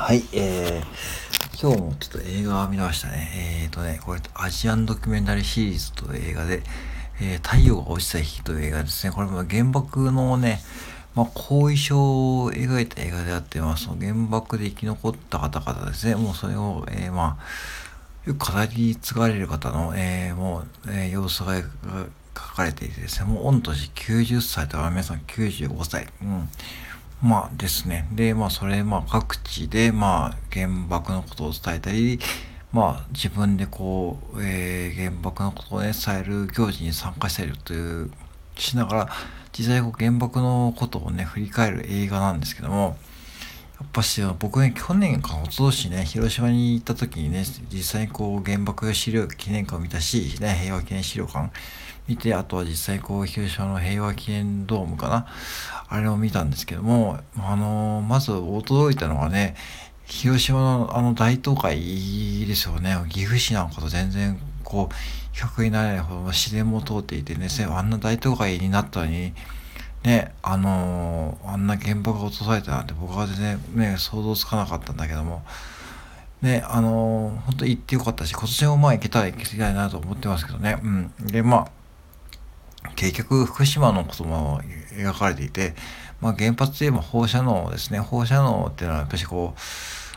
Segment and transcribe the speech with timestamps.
[0.00, 3.64] はい、えー、今日もちょっと映画を見ましたね。
[3.64, 6.62] えーとね、これ、アジアンドキュメンタリーシリーズという映画で、
[7.20, 9.12] えー、太陽が落ちた日という映画ですね。
[9.12, 10.62] これも原爆のね、
[11.14, 16.14] まあ、後遺症を描いた映画であって、まあ、その原爆で生き残った方々ですね。
[16.14, 26.08] もうそれを、えー、まあ、よく語り継がれる方の、えー、もう、えー、様子が書かれていてですね、もう御年90歳とか皆さん95歳。
[26.22, 26.48] うん
[27.22, 28.08] まあですね。
[28.12, 32.18] で、まあそれ、まあ各地で、まあ原爆のことを伝えたり、
[32.72, 38.10] まあ自分でこう、えー、原爆のことをね、伝える行事に参加したりという、
[38.56, 39.08] しながら、
[39.52, 42.96] 実際こう原爆のことをね、振り返る映画なんですけども、
[43.80, 51.50] やっぱし僕ね、去年か一昨年ね、広島に行った時にね、実際にこう原爆資料記念館を見たし、ね、平和記念資料館
[52.10, 55.26] 見て、あとは実際こう広島の平和記念ドームかな。
[55.88, 59.54] あれを見たんですけども、あのー、まず驚いたのはね、
[60.06, 62.96] 広島のあの大東海ですよね。
[63.08, 64.94] 岐阜市なんかと全然こう、
[65.32, 69.32] 比較にならないほど自然も通っていてね、あんな大東海になったのに、
[70.02, 75.44] ね、あのー、あんな現場が落とされたなんて僕は全然ね、想像つかなかったんだけども、
[76.42, 80.80] ね、あのー、本当行ってよかったし、今年もまあ行けたら行きたいなと思ってますけどね。
[80.82, 81.12] うん。
[81.26, 81.79] で、まあ、
[83.00, 84.60] 結局福島のことも
[84.92, 85.74] 描かれていて、
[86.20, 87.98] まあ、原発といえば放射能ですね。
[87.98, 89.60] 放射能っていうのはやっぱりこう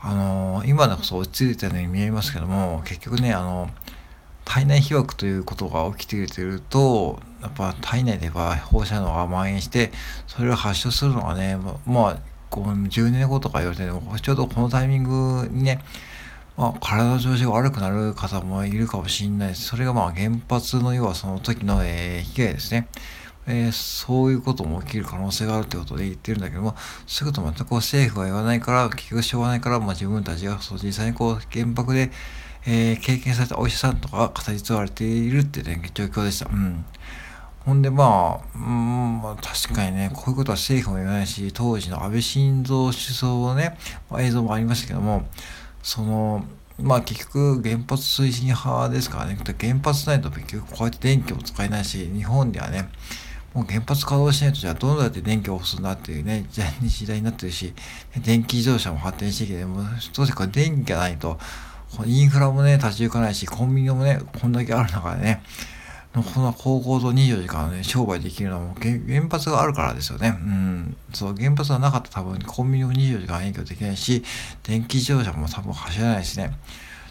[0.00, 3.70] あの、今でこそ落ち着いたように見えますけども結局ねあの
[4.44, 9.92] 体内被爆ということが起きているとやっぱ体内では放射能が蔓延して
[10.26, 12.18] それを発症するのがねまあ
[12.50, 15.78] こう10年後とか言われてもちょうどこのタイミングにね
[16.56, 19.66] まあ、体の調子が悪くなる方もいるかもしれないです。
[19.66, 22.88] それがまあ原発の要はその時の、えー、被害ですね。
[23.46, 32.10] えー、そういうことも起きる可能性があるということで言ってるんだけども、そういうことも全く政府が言わないから、結局しょうがないから、まあ、自分たちがそう実際にこう原爆で、
[32.66, 36.48] えー、経験されたお医者さんとかが語り継がれているっていう、ね、状況でした。
[36.50, 36.84] うん。
[37.66, 43.76] ほんでまあ、うん、まあ、確かにね、こういうことは政府も言わないし、当時の安倍晋三首相のね、
[44.10, 45.26] まあ、映像もありましたけども、
[45.84, 46.44] その、
[46.80, 52.88] まあ結局原発推進派ですからね、原発ないと結局こうやって電気を使えないし、日本ではね、
[53.52, 57.74] もう原発稼働しないとじゃあどうやって電気を干すんだっていうね、時代になってるし、
[58.24, 59.84] 電気自動車も発展してきて、もう
[60.14, 61.38] 当時から電気がないと、
[62.06, 65.42] インフラもね、立ち行かないし、コンビニもね、こんだけある中でね、
[66.22, 70.28] こんな高校と24時間ね、商売できるのはもう原発があるからですよね。
[70.28, 70.96] うん。
[71.12, 74.22] そう、原発がなかったら多分コンビニも24時間営業できないし、
[74.62, 76.56] 電気自動車も多分走らないしね。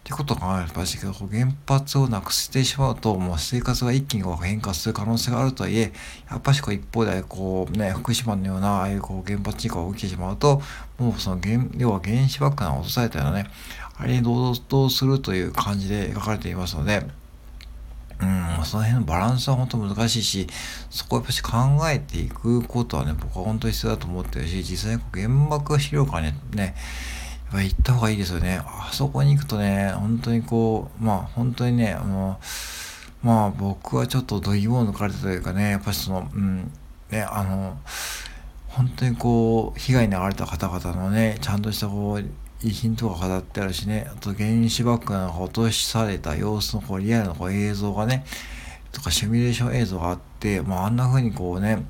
[0.00, 5.92] ってことを考えれば、原発をなくしてしまうと、もう生活が一気に変化する可能性があるとはいえ、
[6.30, 10.60] やっぱしこう一方で、こうね、福島のような、ああいうこう原発事故が起きてしまうと、
[10.98, 13.50] もうその原、要は原子爆弾を落とされたようなね、
[13.96, 17.06] あれに堂々するという感じで描かれていますので、
[18.22, 20.46] うん、その辺のバランスは本当難しいし、
[20.90, 21.50] そこをやっぱし考
[21.90, 26.74] えていくことはね、僕は本当に必要だと思ってるし、実際に原爆資料館にね、
[27.44, 28.60] やっぱ行った方がいいですよね。
[28.64, 32.38] あそこに行くとね、本当にこう、まあ本当にね、あの、
[33.22, 36.70] まあ僕はちょっと度肝を抜かれたというかね、やっぱりその、うん、
[37.10, 37.78] ね、あの、
[38.68, 42.24] 本当にこう、被害に遭われた方々のね、ちゃんとしたこう、
[42.62, 48.24] 遺品とか飾ってあるしね、あと原子爆弾が落としされた様子のこうリアルなこう映像がね、
[48.92, 51.86] とかシミュレーション映像があって、まあ、あんな風にこうね、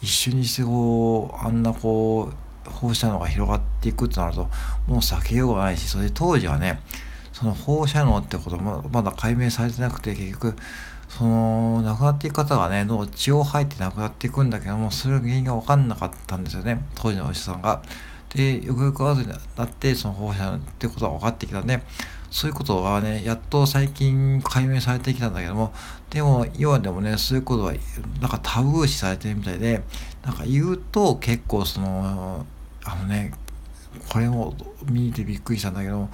[0.00, 4.42] 一瞬にしてこう、あんなこう、放射能が広がっていくとなると、
[4.86, 6.80] もう避けようがないし、それで当時はね、
[7.32, 10.56] その放射能ってこともまだ解明されてなくて、結局、
[11.08, 17.82] その、亡くなっていく方がね、どう血を吐いて亡くなっていくんだけども、それが原因が分かんなかったんですよね、当時のお医者さんが。
[18.34, 21.82] で、よくよくわずになって、その放射ってことが分かってきたんで、
[22.30, 25.72] そういうことはね、やっと最近解明されてきたんだけども、
[26.08, 27.74] でも、今でもね、そういうことは、
[28.20, 29.82] なんかタブー視されてるみたいで、
[30.24, 32.46] なんか言うと結構その、
[32.84, 33.32] あのね、
[34.12, 34.54] これも
[34.90, 36.10] 見てびっくりしたんだけど、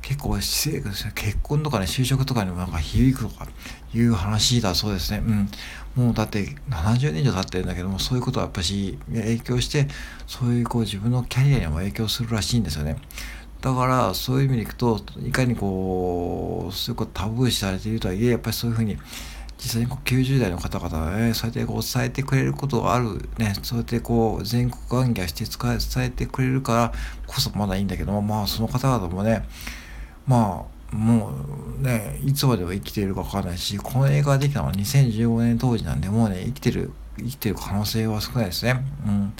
[0.00, 3.46] 結構私生活、結婚とかね、就職とかにもなんか響くとか
[3.92, 5.18] いう話だそうですね。
[5.18, 6.02] うん。
[6.02, 9.86] もうだって70年以上経ってるんだけども、そういうことはやっぱし影響して、
[10.26, 12.96] そういうこう自分のキャリアにも影響するらしいんですよね。
[13.60, 18.96] だからそういう意味でいくと、いかにこう、そういうことタブー視されているとはいえ、やっぱりそういうふうに、
[19.62, 25.44] 実際にこう90代の方々はね、そうやってこう伝えてくれることがある、ね、そうやってこう全国行脚して
[25.94, 26.92] 伝えてくれるから
[27.28, 29.46] こそまだいいんだけど、まあその方々もね、
[30.26, 31.30] まあも
[31.80, 38.84] うね、いつまでは生きているかわかんないし、この映画ができたのは2015年当時なんで、もうね、生きてる、生きてる可能性は少ないですね。
[39.06, 39.32] うん。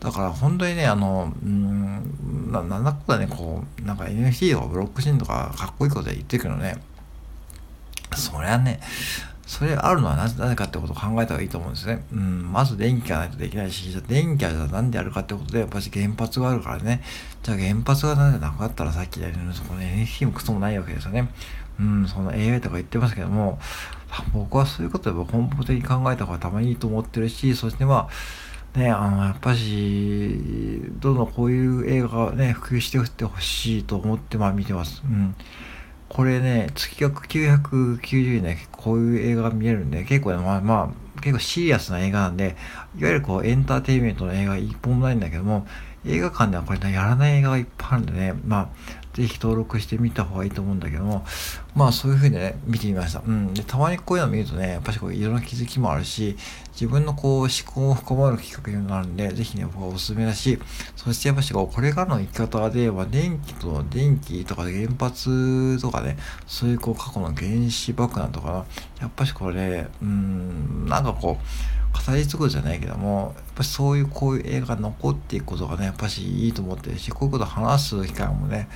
[0.00, 6.80] だから本当にね、あの、うん、ななんだかね、こう、なんか NFT とかブロックチェーンとかかっこいいこと言ってるけどね、
[8.16, 8.80] そりゃね、
[9.48, 12.04] それあるのはなぜなぜかってことを考えた方がいいと思うんですね。
[12.12, 17.02] うん、まず電気がないとできないし、じゃ電気はじゃあ何でやるかってことで、やっぱり原発があるからね。
[17.42, 21.30] じゃあ原発がなんでなくなったらさっき言ったように、そこね、NFT もクソもないわけですよね。
[21.80, 23.58] うん、その AI とか言ってますけども、
[24.34, 28.10] 僕はそういうことを根本的に考えた方がたまにいいと思ってるし、そしてま
[28.74, 35.02] あ、ね、あの、やっぱし、どんどんこういう映画がね、普及してほしいと思って、まあ見てます。
[35.04, 35.34] うん。
[36.08, 42.56] これね、月額990円でこういう映画が見えるんで、結構ね、まあまあ、結構シリアスな映画なんで、
[42.98, 45.66] いわゆるこうエンターテインメントの映画一本もないんだけども、
[46.06, 48.68] 映画館ではこれ、やらない映画がいっぱいあるんでね、まあ、
[49.18, 51.24] ぜひ登録してみた方がいいと思うんだけども、
[51.74, 53.20] まあそういう風にね、見てみました。
[53.26, 53.52] うん。
[53.52, 56.36] で、たまにこういうの見るとね、やっぱしこういろんな気づきもあるし、
[56.72, 60.60] 自分のこう思考を深まるきっかけになるんで、ぜひね、僕はおすすめだし、
[60.94, 66.16] そしてやっぱしこう、これからの生き方で、まあ電気と電気とか原発とかね、
[66.46, 68.66] そういうこう過去の原子爆弾とか、
[69.00, 71.44] やっぱしこれ、うん、なんかこう、
[72.06, 78.68] 語り継ぐじゃないけども、やっぱそういうこういう映画が残っていくことがね、やっぱしいいと思ってるし、こういうこと話す機会もね、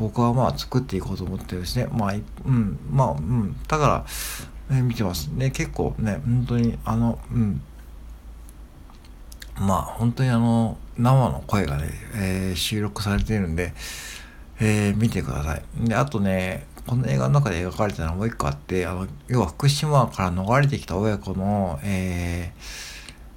[0.00, 4.06] 僕はまあ作っていこうと思ってるしね、まあ、うん、まあ、うん、だか
[4.70, 7.60] ら、ね、見てますね、結構ね、本当に、あの、うん、
[9.58, 13.74] まあ、本当にあの、生の声がね、えー、収録されているんで、
[14.58, 15.62] えー、見てください。
[15.86, 22.54] で、あとね、この映画の中で描かれたのはもう一個あって、あの、要は福島から逃れてきた親子の、え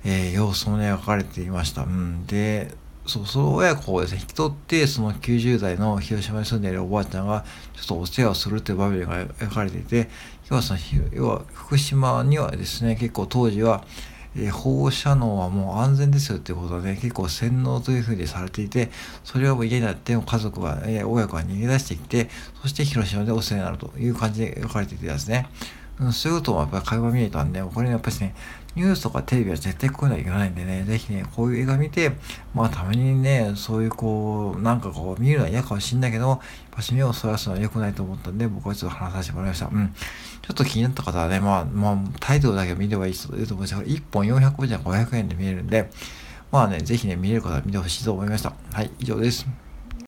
[0.06, 1.84] ー、えー、様子もね、描かれていました。
[1.84, 2.26] うん。
[2.26, 2.74] で、
[3.06, 7.44] そう、その親子をですね、引き取って、その90代の広島に住んでいるおばあちゃんが、
[7.76, 10.10] ちょっとお世話をするという場面が描かれていて、
[10.50, 10.80] 要はその、
[11.12, 13.84] 要は福島にはですね、結構当時は、
[14.36, 18.90] えー、放射能はもう安全ですよっていうことで、ね、結構洗脳というふうにされていて、
[19.24, 22.30] それはもう家になって家族は、えー、親子が逃げ出してきて、
[22.62, 25.48] そして広島でお世話になるという感じで描かれていてですね、
[26.00, 28.36] うん、そういうこともやっぱり会話見えたんで、これねやっぱりね、
[28.76, 32.12] ニュースとかテレビは絶対こういうのはいけないんでね、ぜひね、こういう映画見て、
[32.56, 36.40] まあたまにね、そういうこう、なんかこう見るのは嫌かもしんないけど、やっ
[36.72, 39.68] ぱし目をそらすのは良くないと思ったんで、僕はちょっと話させてもらいました。
[39.68, 39.94] うん。
[40.42, 45.90] ちょっと気になった方はね、まあ、まあ、タイトルだけ見ればいいと思うんですが、1本400円じゃ500円で見えるんで、
[46.52, 48.54] まあね、ぜひね、見れる方は見てほしいと思いました。
[48.72, 49.63] はい、以上です。